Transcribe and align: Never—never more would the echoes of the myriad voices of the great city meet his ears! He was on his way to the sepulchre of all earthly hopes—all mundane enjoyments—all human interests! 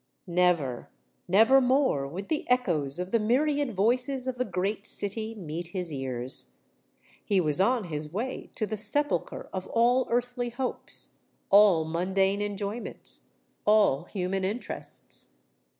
Never—never 0.25 1.61
more 1.61 2.07
would 2.07 2.27
the 2.27 2.49
echoes 2.49 2.97
of 2.97 3.11
the 3.11 3.19
myriad 3.19 3.75
voices 3.75 4.25
of 4.25 4.37
the 4.37 4.45
great 4.45 4.87
city 4.87 5.35
meet 5.35 5.67
his 5.67 5.93
ears! 5.93 6.57
He 7.23 7.39
was 7.39 7.61
on 7.61 7.83
his 7.83 8.11
way 8.11 8.49
to 8.55 8.65
the 8.65 8.77
sepulchre 8.77 9.47
of 9.53 9.67
all 9.67 10.07
earthly 10.09 10.49
hopes—all 10.49 11.85
mundane 11.85 12.41
enjoyments—all 12.41 14.05
human 14.05 14.43
interests! 14.43 15.27